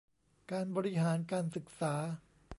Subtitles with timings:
[0.51, 1.93] การบริหารการศึกษา